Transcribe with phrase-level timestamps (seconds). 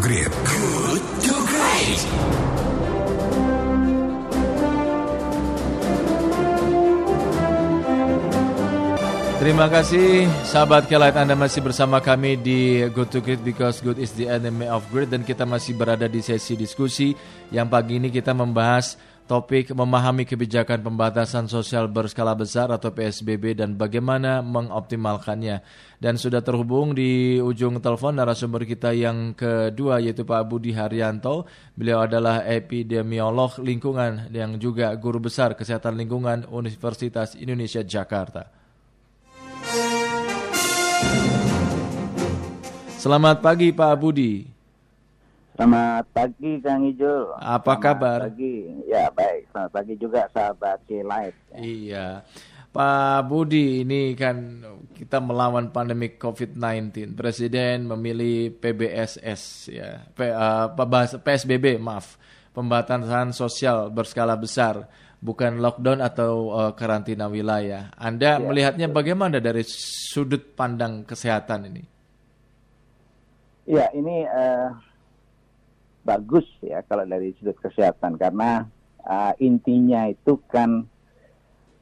[0.00, 0.32] Great.
[0.48, 2.00] Good to Great.
[9.36, 14.16] Terima kasih sahabat Kelight Anda masih bersama kami di Good to Great because good is
[14.16, 17.12] the enemy of great dan kita masih berada di sesi diskusi
[17.52, 18.96] yang pagi ini kita membahas
[19.30, 25.62] topik memahami kebijakan pembatasan sosial berskala besar atau PSBB dan bagaimana mengoptimalkannya.
[26.02, 31.46] Dan sudah terhubung di ujung telepon narasumber kita yang kedua yaitu Pak Budi Haryanto.
[31.78, 38.50] Beliau adalah epidemiolog lingkungan yang juga guru besar kesehatan lingkungan Universitas Indonesia Jakarta.
[42.98, 44.59] Selamat pagi Pak Budi.
[45.60, 47.36] Selamat pagi Kang Ijo.
[47.36, 48.18] Apa Selamat kabar?
[48.32, 48.64] Pagi.
[48.88, 49.52] Ya baik.
[49.52, 51.36] Selamat pagi juga sahabat K Live.
[51.52, 52.24] Iya.
[52.72, 54.64] Pak Budi, ini kan
[54.96, 57.12] kita melawan pandemi COVID-19.
[57.12, 62.16] Presiden memilih PBSS ya, P, uh, pembahas- PSBB, maaf,
[62.56, 64.88] pembatasan sosial berskala besar,
[65.20, 67.92] bukan lockdown atau uh, karantina wilayah.
[68.00, 71.84] Anda Ya, melihatnya bagaimana dari sudut pandang kesehatan ini?
[73.68, 74.66] Ya ini eh,
[76.10, 78.18] bagus ya kalau dari sudut kesehatan.
[78.18, 78.66] Karena
[79.06, 80.82] eh, intinya itu kan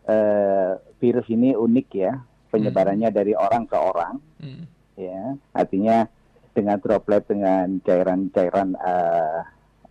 [0.04, 2.12] eh, virus ini unik ya
[2.52, 4.14] penyebarannya dari orang ke orang.
[4.38, 4.64] Hmm.
[4.98, 6.06] ya artinya
[6.54, 9.40] dengan droplet dengan cairan-cairan eh,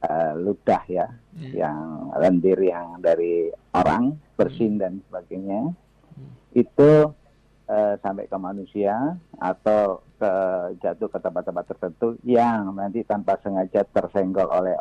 [0.05, 1.07] eh, ludah ya
[1.37, 1.53] Hmm.
[1.53, 5.69] yang lendir yang dari orang bersin dan sebagainya
[6.57, 7.26] itu eh,
[7.99, 8.95] sampai ke manusia
[9.35, 10.31] atau ke
[10.79, 14.79] jatuh ke tempat-tempat tertentu yang nanti tanpa sengaja tersenggol oleh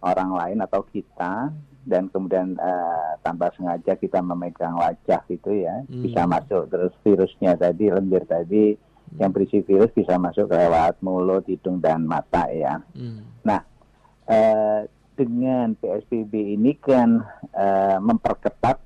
[0.00, 6.04] orang lain atau kita dan kemudian eh, tanpa sengaja kita memegang wajah gitu ya Hmm.
[6.04, 8.76] bisa masuk terus virusnya tadi lendir tadi
[9.16, 13.24] yang berisi virus bisa masuk lewat mulut hidung dan mata ya Hmm.
[13.40, 13.64] Nah,
[14.28, 14.84] eh,
[15.16, 18.76] dengan PSBB ini kan eh, memperketat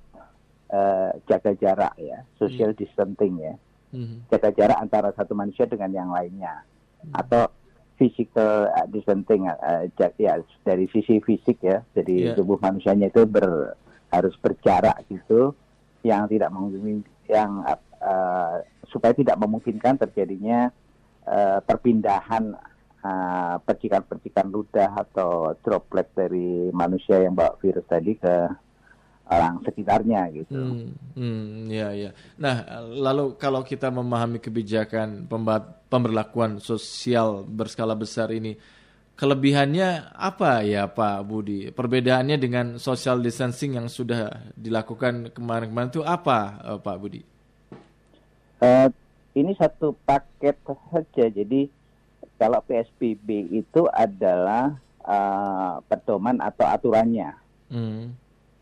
[0.75, 3.55] eh, jaga jarak ya, social distancing ya,
[3.95, 4.27] Hmm.
[4.27, 6.67] jaga jarak antara satu manusia dengan yang lainnya,
[7.15, 7.47] atau
[7.95, 9.47] physical eh, distancing
[9.95, 12.35] ja- ya dari sisi fisik ya, jadi Iya.
[12.35, 13.79] tubuh manusianya itu ber,
[14.11, 15.55] harus berjarak gitu,
[16.03, 17.63] yang tidak memungkinkan, yang
[18.03, 18.57] eh,
[18.91, 20.75] supaya tidak memungkinkan terjadinya
[21.25, 22.53] eh, perpindahan
[23.05, 28.49] uh, percikan-percikan ludah atau droplet dari manusia yang bawa virus tadi ke
[29.25, 30.53] orang sekitarnya gitu.
[30.53, 32.11] Hmm, hmm, ya, ya.
[32.37, 35.25] Nah, lalu kalau kita memahami kebijakan
[35.89, 38.57] pemberlakuan sosial berskala besar ini,
[39.17, 41.73] kelebihannya apa ya Pak Budi?
[41.73, 47.23] Perbedaannya dengan social distancing yang sudah dilakukan kemarin-kemarin itu apa eh, Pak Budi?
[48.61, 48.89] Eh,
[49.35, 51.27] ini satu paket saja.
[51.33, 51.67] Jadi
[52.39, 54.75] kalau PSBB itu adalah
[55.05, 57.31] uh, pedoman atau aturannya.
[57.71, 58.15] Hmm,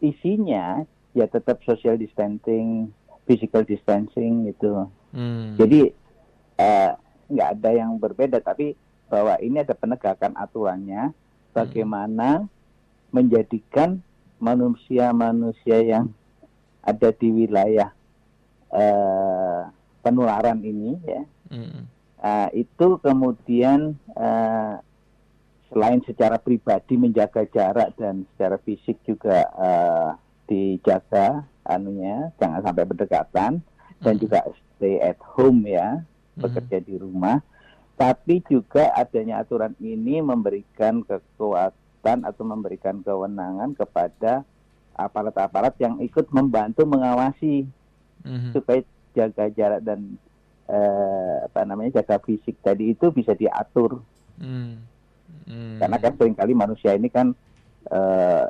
[0.02, 0.82] Isinya
[1.14, 2.90] ya tetap social distancing,
[3.24, 4.90] physical distancing gitu.
[5.14, 5.94] hmm, Jadi
[6.58, 6.90] eh,
[7.32, 8.74] nggak ada yang berbeda, tapi
[9.06, 11.12] bahwa ini ada penegakan aturannya,
[11.52, 12.48] bagaimana
[13.12, 14.00] menjadikan
[14.40, 16.10] manusia-manusia yang
[16.82, 17.92] ada di wilayah
[18.72, 19.62] eh,
[20.02, 21.80] penularan ini, ya, hmm,
[22.24, 24.74] eh, itu kemudian eh,
[25.72, 30.10] selain secara pribadi menjaga jarak dan secara fisik juga eh,
[30.46, 33.52] dijaga anunya, jangan sampai berdekatan.
[34.02, 34.22] Dan Hmm.
[34.26, 37.38] juga stay at home ya hmm, bekerja di rumah,
[37.94, 44.42] tapi juga adanya aturan ini memberikan kekuatan atau memberikan kewenangan kepada
[44.98, 47.62] aparat-aparat yang ikut membantu mengawasi
[48.26, 48.82] hmm, supaya
[49.14, 50.18] jaga jarak dan
[50.66, 52.58] eh, apa namanya jaga fisik.
[52.58, 54.02] Tadi itu bisa diatur.
[54.34, 54.82] Hmm,
[55.48, 57.32] hmm, karena kan sering kali manusia ini kan
[57.90, 58.44] eh,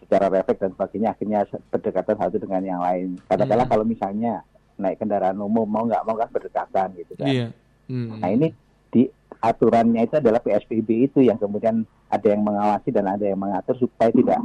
[0.00, 3.20] secara refleks dan sebagainya akhirnya berdekatan satu dengan yang lain.
[3.28, 3.72] Katakanlah Hmm.
[3.76, 4.40] kalau misalnya
[4.78, 7.28] naik kendaraan umum mau nggak mau kan berdekatan gitu kan.
[7.28, 7.46] iya,
[7.90, 8.48] hmm, Nah ini
[8.88, 9.04] di
[9.42, 14.08] aturannya itu adalah PSBB itu yang kemudian ada yang mengawasi dan ada yang mengatur supaya
[14.08, 14.38] tidak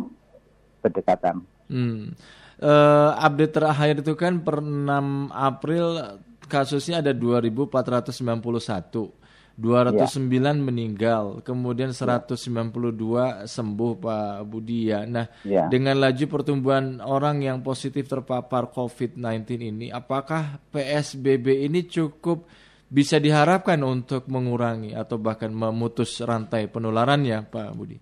[0.84, 1.48] berdekatan.
[1.72, 2.12] Hmm.
[2.60, 9.16] Eh, update terakhir itu kan per 6 April kasusnya ada 2491.
[9.54, 15.06] 209 meninggal, kemudian 192 sembuh Pak Budi ya.
[15.06, 15.70] Nah, Ya.
[15.70, 22.50] dengan laju pertumbuhan orang yang positif terpapar COVID-19 ini, apakah PSBB ini cukup
[22.90, 27.98] bisa diharapkan untuk mengurangi atau bahkan memutus rantai penularannya, Pak Budi?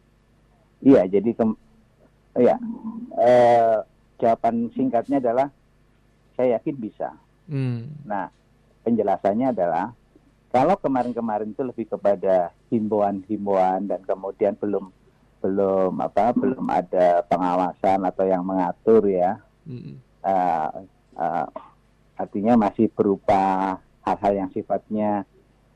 [0.87, 1.59] Iya, jadi kem-
[2.39, 2.55] ya
[3.19, 3.75] eh,
[4.23, 5.51] jawaban singkatnya adalah
[6.39, 7.11] saya yakin bisa.
[7.51, 7.91] Hmm.
[8.07, 8.31] Nah,
[8.87, 9.91] penjelasannya adalah
[10.51, 14.91] kalau kemarin-kemarin itu lebih kepada himbauan-himbauan dan kemudian belum
[15.41, 19.97] belum apa belum ada pengawasan atau yang mengatur ya Mm-mm.
[20.21, 20.85] uh,
[21.17, 21.47] uh,
[22.19, 23.75] artinya masih berupa
[24.05, 25.25] hal-hal yang sifatnya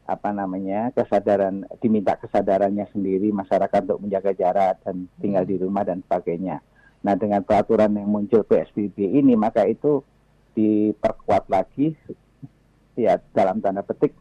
[0.06, 6.06] apa namanya kesadaran diminta kesadarannya sendiri masyarakat untuk menjaga jarak dan tinggal di rumah dan
[6.06, 6.62] sebagainya.
[7.02, 10.06] Nah dengan peraturan yang muncul PSBB ini maka itu
[10.54, 11.98] diperkuat lagi
[12.94, 14.14] ya dalam tanda petik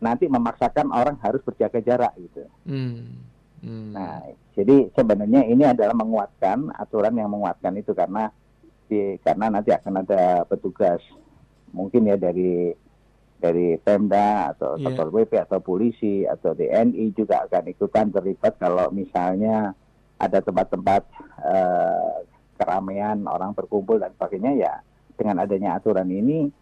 [0.00, 2.44] nanti memaksakan orang harus berjaga jarak gitu.
[2.64, 3.20] Mm.
[3.60, 3.92] Mm.
[3.92, 4.24] Nah,
[4.56, 8.32] jadi sebenarnya ini adalah menguatkan aturan yang menguatkan itu karena
[8.88, 10.98] di, karena nanti akan ada petugas
[11.70, 12.74] mungkin ya dari
[13.40, 14.92] dari Pemda atau Iya.
[14.92, 19.72] Satpol PP atau polisi atau TNI juga akan ikutan terlibat kalau misalnya
[20.20, 21.02] ada tempat-tempat
[21.48, 22.16] eh,
[22.60, 24.74] keramaian orang berkumpul dan sebagainya ya
[25.16, 26.52] dengan adanya aturan ini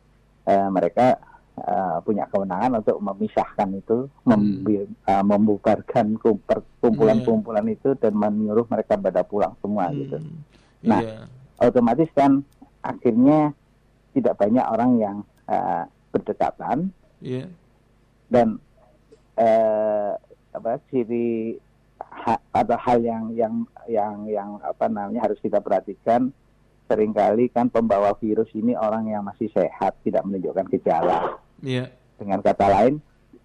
[0.47, 1.19] eh, mereka
[1.59, 6.43] eh, punya kewenangan untuk memisahkan itu, membi- eh, membubarkan kum-
[6.79, 10.19] kumpulan-kumpulan itu dan menyuruh mereka pada pulang semua gitu.
[10.19, 10.39] Mm.
[10.87, 11.19] Nah, Iya.
[11.59, 12.47] Otomatis kan
[12.81, 13.51] akhirnya
[14.15, 15.17] tidak banyak orang yang
[15.49, 17.51] eh, berdekatan Iya.
[18.29, 18.63] dan
[19.35, 20.13] eh,
[20.53, 21.59] apa ciri
[21.99, 23.55] ha, atau hal yang yang
[23.87, 26.31] yang yang apa namanya harus kita perhatikan
[26.89, 31.91] sering kali kan pembawa virus ini orang yang masih sehat tidak menunjukkan gejala Iya.
[32.15, 32.95] dengan kata lain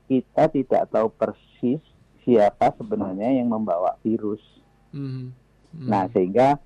[0.05, 1.81] kita tidak tahu persis
[2.21, 4.41] siapa sebenarnya yang membawa virus
[4.89, 5.33] Mm.
[5.73, 5.87] Mm.
[5.87, 6.61] nah sehingga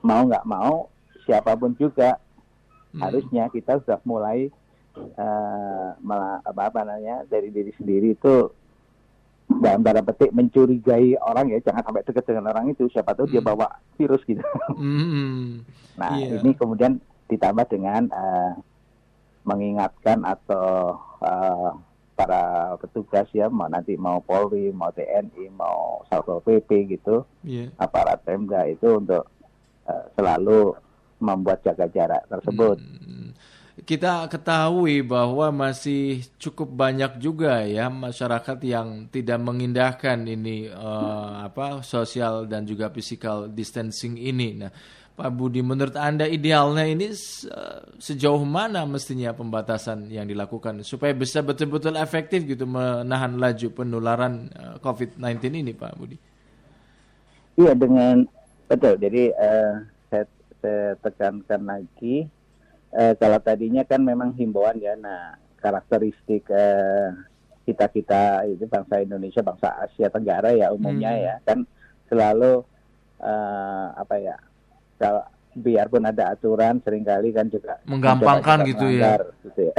[0.00, 0.88] mau nggak mau
[1.22, 2.16] siapa pun juga
[2.88, 3.00] Mm.
[3.02, 4.48] harusnya kita sudah mulai
[4.98, 8.48] eh, mela- apa apa namanya dari diri sendiri itu
[9.46, 13.38] dalam tanda petik mencurigai orang ya jangan sampai dekat dengan orang itu siapa tahu dia
[13.38, 13.48] Hmm.
[13.48, 14.42] bawa virus gitu.
[14.74, 15.62] Mm.
[15.94, 16.40] Nah Iya.
[16.40, 18.52] ini kemudian ditambah dengan eh,
[19.48, 21.70] mengingatkan atau eh,
[22.18, 27.70] para petugas ya mau nanti mau Polri mau TNI mau Satpol PP gitu Iya.
[27.78, 29.24] aparat Pemda itu untuk
[29.88, 30.74] eh, selalu
[31.22, 32.78] membuat jaga jarak tersebut.
[32.78, 33.34] Hmm.
[33.78, 41.86] Kita ketahui bahwa masih cukup banyak juga ya masyarakat yang tidak mengindahkan ini eh, apa
[41.86, 44.58] sosial dan juga physical distancing ini.
[44.58, 44.74] Nah,
[45.18, 47.50] Pak Budi, menurut Anda idealnya ini se-
[47.98, 54.76] sejauh mana mestinya pembatasan yang dilakukan supaya bisa betul-betul efektif gitu menahan laju penularan eh,
[54.78, 56.16] COVID-19 ini, Pak Budi?
[57.58, 58.22] Iya dengan
[58.70, 58.94] betul.
[59.02, 59.72] Jadi eh,
[60.08, 60.24] saya,
[60.62, 62.16] saya tekankan lagi
[62.94, 64.94] eh, kalau tadinya kan memang himbauan ya.
[64.94, 67.08] Nah karakteristik eh,
[67.66, 71.24] kita kita itu bangsa Indonesia, bangsa Asia Tenggara ya umumnya Hmm.
[71.26, 71.58] ya kan
[72.08, 72.62] selalu
[73.20, 74.36] eh, apa ya
[75.54, 79.18] biarpun ada aturan sering kali kan juga Menggampangkan gitu ya.
[79.42, 79.74] gitu ya.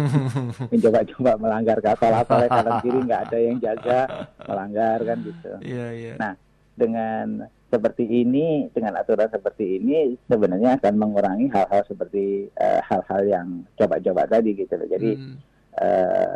[0.72, 4.00] mencoba-coba melanggar kata kata kanan kiri nggak ada yang jaga
[4.40, 6.12] melanggar kan gitu Iya, iya.
[6.16, 6.32] Nah,
[6.74, 7.26] dengan
[7.68, 14.30] seperti ini, dengan aturan seperti ini, sebenarnya akan mengurangi hal-hal seperti eh, hal-hal yang coba-coba
[14.30, 14.86] tadi gitu loh.
[14.86, 15.36] Jadi Hmm.
[15.76, 16.34] eh,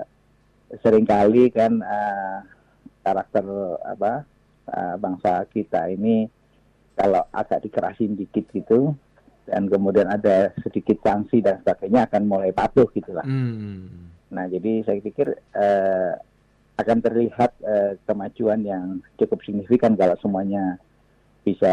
[0.82, 2.38] sering kali kan eh,
[3.00, 3.44] karakter
[3.86, 4.26] apa
[4.68, 6.26] eh, bangsa kita ini
[6.98, 8.98] kalau agak dikerasin dikit gitu
[9.46, 13.24] dan kemudian ada sedikit sanksi dan sebagainya akan mulai patuh gitu lah.
[13.24, 14.10] Hmm.
[14.28, 16.12] Nah, jadi saya pikir eh,
[16.76, 20.76] akan terlihat eh, kemajuan yang cukup signifikan kalau semuanya
[21.46, 21.70] bisa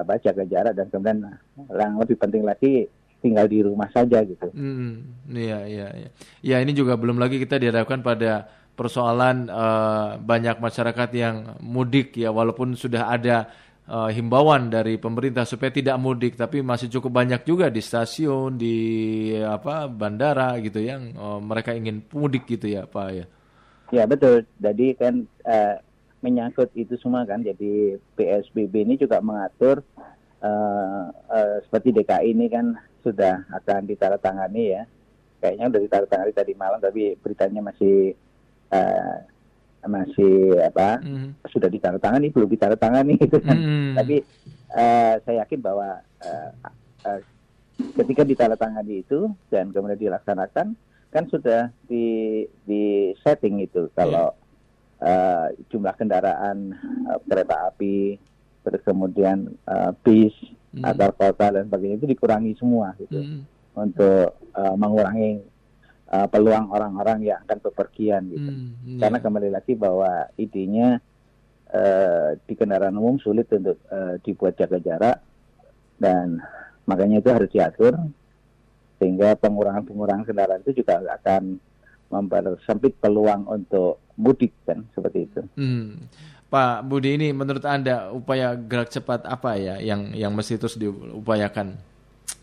[0.00, 1.20] apa jaga jarak dan kemudian
[1.68, 2.88] yang lebih penting lagi
[3.20, 4.48] tinggal di rumah saja gitu.
[4.56, 6.10] Hmm, iya, iya, iya.
[6.40, 12.32] Ya ini juga belum lagi kita dihadapkan pada persoalan eh, banyak masyarakat yang mudik ya,
[12.32, 13.52] walaupun sudah ada
[13.88, 18.76] eh, himbauan dari pemerintah supaya tidak mudik, tapi masih cukup banyak juga di stasiun, di
[19.40, 23.26] apa bandara gitu yang eh, mereka ingin mudik gitu ya, Pak ya.
[23.88, 24.44] Ya betul.
[24.60, 25.76] Jadi kan eh,
[26.20, 27.40] menyangkut itu semua kan.
[27.40, 29.80] Jadi PSBB ini juga mengatur
[30.44, 34.82] eh, eh, seperti DKI ini kan sudah akan ditandatangani ya.
[35.38, 38.12] Kayaknya udah ditandatangani tadi malam, tapi beritanya masih
[38.74, 39.16] eh,
[39.88, 41.00] masih apa?
[41.00, 41.32] Hmm.
[41.48, 43.56] Sudah ditandatangani, belum ditandatangani gitu kan.
[43.56, 43.92] Hmm.
[43.96, 44.16] Tapi
[44.76, 46.50] eh, saya yakin bahwa eh,
[47.08, 47.20] eh,
[47.96, 50.76] ketika ditandatangani itu dan kemudian dilaksanakan
[51.08, 54.36] kan sudah di di setting itu kalau
[55.00, 56.76] eh, jumlah kendaraan
[57.08, 58.20] eh, kereta api
[58.62, 60.36] terus kemudian eh, bis
[60.68, 60.84] Hmm.
[60.84, 63.40] antar kota dan sebagainya itu dikurangi semua gitu Hmm.
[63.72, 65.40] untuk eh, mengurangi
[66.08, 68.50] eh, peluang orang-orang yang akan bepergian gitu.
[68.50, 68.72] Hmm.
[68.84, 69.00] Iya.
[69.06, 70.10] Karena kembali lagi bahwa
[70.40, 70.98] idenya
[71.72, 75.16] eh, di kendaraan umum sulit untuk eh, dibuat jaga jarak
[76.00, 76.40] dan
[76.88, 77.94] makanya itu harus diatur
[78.98, 81.60] sehingga pengurangan-pengurangan kendaraan itu juga akan
[82.08, 85.40] mempersempit peluang untuk mudik kan seperti itu.
[85.54, 86.08] Hmm.
[86.48, 91.76] Pak Budi ini menurut Anda upaya gerak cepat apa ya yang yang mesti terus diupayakan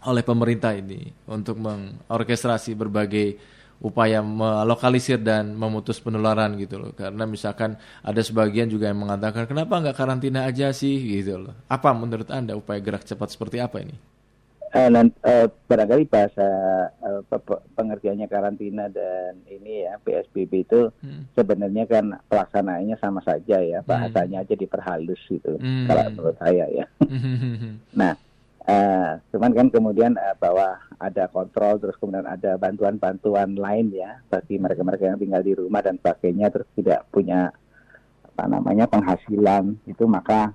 [0.06, 6.92] oleh pemerintah ini untuk mengorkestrasi berbagai upaya melokalisir dan memutus penularan gitu loh.
[6.96, 11.56] Karena misalkan ada sebagian juga yang mengatakan kenapa nggak karantina aja sih gitu loh.
[11.68, 13.96] Apa menurut Anda upaya gerak cepat seperti apa ini?
[14.76, 16.44] Uh, nanti, uh, barangkali bahasa
[17.00, 17.24] uh,
[17.80, 21.32] pengertiannya karantina dan ini ya PSBB itu hmm.
[21.32, 23.88] sebenarnya kan pelaksanaannya sama saja ya hmm.
[23.88, 25.88] bahasanya aja diperhalus gitu hmm.
[25.88, 26.86] kalau menurut saya ya.
[27.96, 28.20] nah,
[28.68, 34.58] uh, cuman kan kemudian uh, bahwa ada kontrol terus kemudian ada bantuan-bantuan lain ya bagi
[34.58, 37.54] mereka-mereka yang tinggal di rumah dan sebagainya terus tidak punya
[38.36, 40.52] apa namanya penghasilan itu maka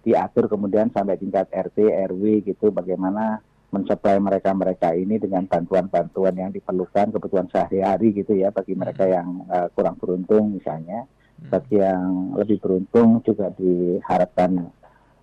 [0.00, 7.12] diatur kemudian sampai tingkat RT RW gitu bagaimana mensuplai mereka-mereka ini dengan bantuan-bantuan yang diperlukan
[7.12, 8.80] kebutuhan sehari-hari gitu ya bagi hmm.
[8.80, 11.52] mereka yang uh, kurang beruntung misalnya hmm.
[11.52, 14.72] bagi yang lebih beruntung juga diharapkan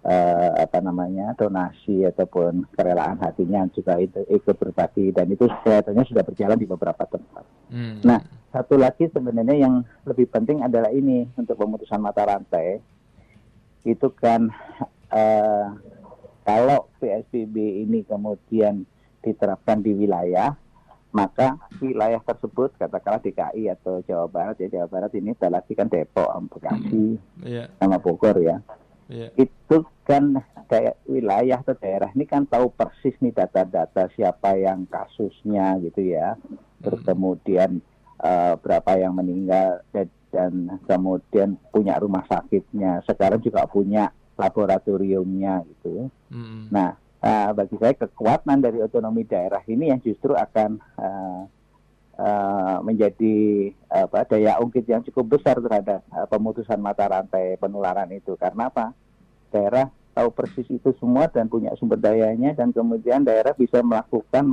[0.05, 6.23] uh, apa namanya donasi ataupun kerelaan hatinya juga itu ikut berbagi dan itu kelihatannya sudah
[6.23, 7.45] berjalan di beberapa tempat.
[7.73, 7.99] Hmm.
[8.05, 8.21] Nah
[8.53, 12.79] satu lagi sebenarnya yang lebih penting adalah ini untuk pemutusan mata rantai
[13.85, 14.49] itu kan
[15.13, 15.67] uh,
[16.45, 18.85] kalau PSBB ini kemudian
[19.25, 20.53] diterapkan di wilayah,
[21.09, 26.29] maka wilayah tersebut katakanlah DKI atau Jawa Barat ya Jawa Barat ini lagi kan Depok,
[26.53, 27.65] Bekasi, yeah.
[27.81, 28.61] sama Bogor ya.
[29.05, 29.31] Yeah.
[29.37, 35.77] Itu kan kayak wilayah atau daerah ini kan tahu persis nih data-data siapa yang kasusnya
[35.81, 36.33] gitu ya.
[36.81, 37.09] Terus hmm.
[37.13, 37.71] kemudian
[38.21, 40.53] uh, berapa yang meninggal dan, dan
[40.89, 43.05] kemudian punya rumah sakitnya.
[43.05, 46.09] Sekarang juga punya laboratoriumnya gitu.
[46.33, 46.67] Hmm.
[46.73, 51.41] Nah, uh, bagi saya kekuatan dari otonomi daerah ini yang justru akan uh,
[52.19, 58.35] uh, menjadi apa daya ungkit yang cukup besar terhadap uh, pemutusan mata rantai penularan itu.
[58.39, 58.95] Karena apa?
[59.51, 64.47] Daerah tahu persis itu semua dan punya sumber dayanya dan kemudian daerah bisa melakukan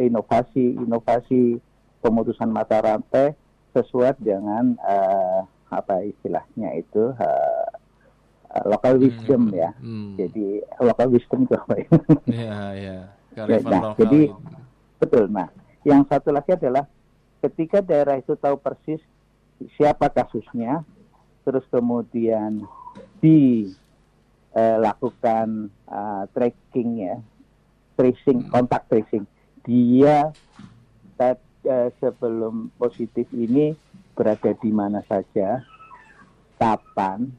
[0.00, 1.60] inovasi inovasi
[2.00, 3.36] pemutusan mata rantai
[3.76, 7.68] sesuai dengan uh, apa istilahnya itu uh,
[8.66, 9.54] local hmm, wisdom hmm.
[9.54, 9.70] ya.
[9.78, 10.10] Hmm.
[10.18, 10.46] Jadi
[10.82, 11.88] local wisdom itu apa ya?
[12.26, 12.98] Iya, iya.
[13.46, 14.34] ya, nah, jadi
[14.98, 15.30] betul.
[15.30, 15.46] Nah,
[15.84, 16.84] yang satu lagi adalah
[17.40, 19.00] ketika daerah itu tahu persis
[19.76, 20.84] siapa kasusnya,
[21.44, 22.64] terus kemudian
[23.20, 23.88] dilakukan
[25.88, 27.16] uh, uh, tracking ya,
[27.96, 28.50] tracing, hmm.
[28.52, 29.24] kontak tracing,
[29.64, 30.32] dia
[31.20, 33.76] uh, sebelum positif ini
[34.16, 35.64] berada di mana saja,
[36.56, 37.32] kapan,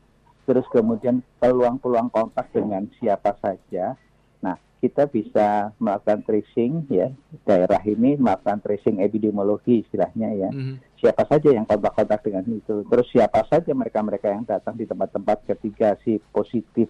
[0.45, 3.97] terus kemudian peluang-peluang kontak dengan siapa saja.
[4.41, 7.13] Nah, kita bisa melakukan tracing ya
[7.45, 10.49] daerah ini melakukan tracing epidemiologi istilahnya ya.
[10.49, 10.75] Mm-hmm.
[10.97, 12.81] Siapa saja yang kontak-kontak dengan itu.
[12.89, 16.89] Terus siapa saja mereka-mereka yang datang di tempat-tempat ketika si positif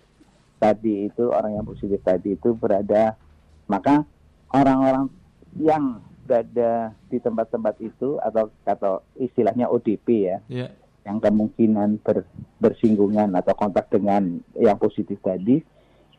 [0.56, 3.20] tadi itu orang yang positif tadi itu berada
[3.68, 4.08] maka
[4.56, 5.12] orang-orang
[5.60, 10.40] yang berada di tempat-tempat itu atau atau istilahnya ODP ya.
[10.48, 10.72] Yeah
[11.06, 12.26] yang kemungkinan ber,
[12.62, 15.62] bersinggungan atau kontak dengan yang positif tadi,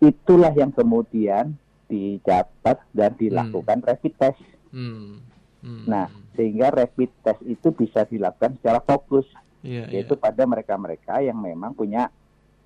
[0.03, 1.55] itulah yang kemudian
[1.87, 3.87] dicatat dan dilakukan hmm.
[3.87, 4.43] rapid test.
[4.75, 5.23] Hmm.
[5.63, 5.87] Hmm.
[5.87, 9.29] Nah, sehingga rapid test itu bisa dilakukan secara fokus,
[9.63, 10.23] yeah, yaitu yeah.
[10.27, 12.11] pada mereka-mereka yang memang punya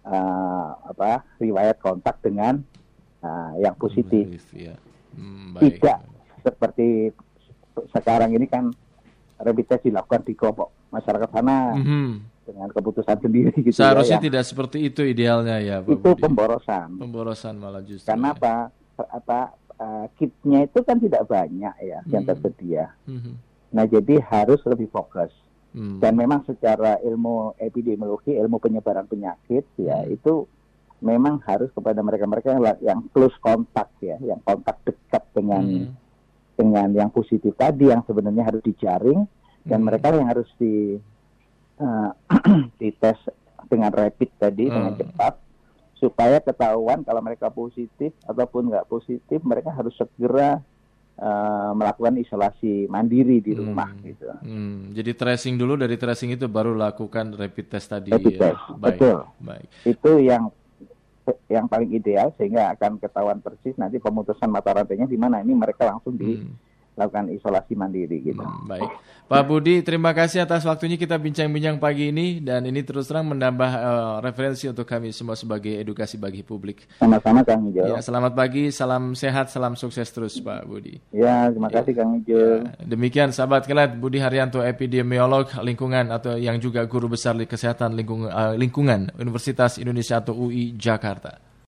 [0.07, 2.65] uh, apa riwayat kontak dengan
[3.21, 4.41] uh, yang positif.
[4.57, 4.81] yeah.
[5.13, 5.99] hmm, Tidak
[6.41, 7.13] seperti
[7.93, 8.73] sekarang ini kan
[9.37, 12.11] rapid test dilakukan di kelompok masyarakat sana mm-hmm.
[12.47, 16.23] Dengan keputusan sendiri gitu ya, Seharusnya ya, tidak seperti itu idealnya ya Pak Itu Budi.
[16.23, 16.89] pemborosan.
[16.97, 18.07] Pemborosan malah justru.
[18.07, 18.35] Karena ya.
[18.39, 18.55] apa?
[18.97, 19.41] Apa
[19.77, 22.13] uh, kitnya itu kan tidak banyak ya mm-hmm.
[22.15, 22.85] yang tersedia.
[23.05, 23.35] Mm-hmm.
[23.75, 25.35] Nah jadi harus lebih fokus.
[25.77, 26.01] Mm.
[26.01, 30.17] Dan memang secara ilmu epidemiologi, ilmu penyebaran penyakit ya mm.
[30.17, 30.49] itu
[31.05, 35.93] memang harus kepada mereka-mereka yang, yang close kontak ya, yang kontak dekat dengan mm.
[36.57, 39.29] dengan yang positif tadi yang sebenarnya harus dijaring
[39.67, 39.87] dan hmm.
[39.91, 40.97] mereka yang harus di
[41.83, 42.11] uh,
[42.81, 43.19] dites
[43.67, 44.75] dengan rapid tadi hmm.
[44.75, 45.35] dengan cepat
[45.97, 50.61] supaya ketahuan kalau mereka positif ataupun nggak positif mereka harus segera
[51.17, 54.03] uh, melakukan isolasi mandiri di rumah hmm.
[54.05, 54.27] gitu.
[54.45, 54.93] Hmm.
[54.93, 58.13] Jadi tracing dulu dari tracing itu baru lakukan rapid test tadi.
[58.13, 58.41] Rapid ya.
[58.45, 58.81] test, Baik.
[58.85, 59.17] betul.
[59.41, 59.69] Baik.
[59.89, 60.53] Itu yang
[61.51, 65.91] yang paling ideal sehingga akan ketahuan persis nanti pemutusan mata rantainya di mana ini mereka
[65.91, 66.66] langsung di hmm
[66.97, 68.41] lakukan isolasi mandiri gitu.
[68.41, 68.91] Hmm, baik.
[69.27, 73.71] Pak Budi, terima kasih atas waktunya kita bincang-bincang pagi ini dan ini terus terang menambah
[73.75, 76.87] uh, referensi untuk kami semua sebagai edukasi bagi publik.
[77.03, 77.91] Sama-sama Kang Ijo.
[77.91, 81.03] Ya, selamat pagi, salam sehat, salam sukses terus Pak Budi.
[81.11, 81.99] Ya, terima kasih ya.
[81.99, 82.39] Kang Ijo.
[82.39, 87.99] Ya, demikian sahabat kelat Budi Haryanto epidemiolog lingkungan atau yang juga guru besar di kesehatan
[87.99, 91.46] lingkungan, uh, lingkungan Universitas Indonesia atau UI Jakarta.